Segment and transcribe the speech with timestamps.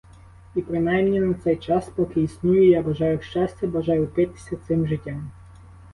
[0.55, 5.31] І принаймні на цей час, поки існую, я бажаю щастя, бажаю впитися цим життям.